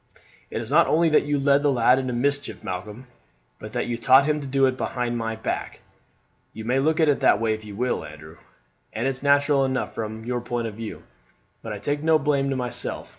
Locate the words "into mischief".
1.99-2.63